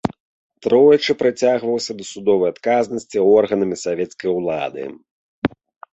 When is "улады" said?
4.39-4.83